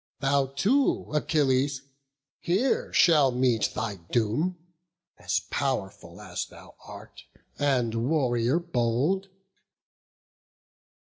[0.19, 1.83] Thou too, Achilles,
[2.39, 4.57] here shalt meet thy doom,
[5.19, 7.25] All pow'rful as thou art,
[7.59, 9.29] and warrior bold."